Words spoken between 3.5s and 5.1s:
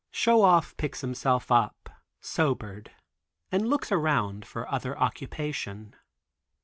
and looks around for other